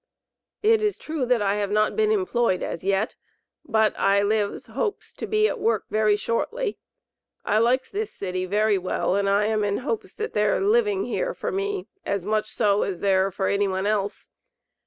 [0.63, 3.15] Its true that I have not been employed as yet
[3.63, 6.79] but I lives hopes to be at work very shortly.
[7.45, 11.05] I likes this city very well, and I am in hopes that there a living
[11.05, 14.31] here for me as much so as there for any one else.